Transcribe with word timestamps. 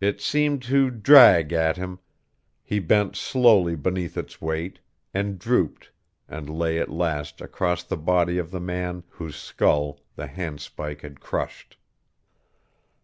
It 0.00 0.20
seemed 0.20 0.62
to 0.70 0.88
drag 0.88 1.52
at 1.52 1.76
him; 1.76 1.98
he 2.62 2.78
bent 2.78 3.16
slowly 3.16 3.74
beneath 3.74 4.16
its 4.16 4.40
weight, 4.40 4.78
and 5.12 5.36
drooped, 5.36 5.90
and 6.28 6.48
lay 6.48 6.78
at 6.78 6.90
last 6.92 7.40
across 7.40 7.82
the 7.82 7.96
body 7.96 8.38
of 8.38 8.52
the 8.52 8.60
man 8.60 9.02
whose 9.08 9.34
skull 9.34 9.98
the 10.14 10.28
handspike 10.28 11.00
had 11.02 11.18
crushed. 11.18 11.76